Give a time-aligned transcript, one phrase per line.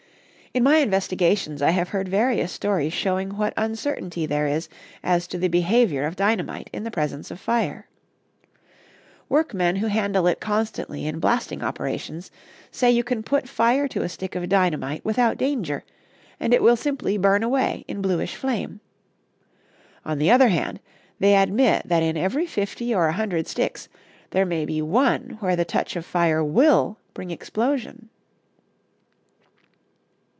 [0.53, 4.67] In my investigations I have heard various stories showing what uncertainty there is
[5.01, 7.87] as to the behavior of dynamite in the presence of fire.
[9.29, 12.31] Workmen who handle it constantly in blasting operations
[12.69, 15.85] say you can put fire to a stick of dynamite without danger,
[16.37, 18.81] and it will simply burn away in bluish flame.
[20.03, 20.81] On the other hand,
[21.17, 23.87] they admit that in every fifty or a hundred sticks
[24.31, 28.09] there may be one where the touch of fire will bring explosion.